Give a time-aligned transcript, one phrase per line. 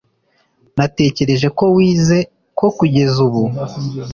[0.77, 2.17] natekereje ko wize
[2.57, 3.43] ko kugeza ubu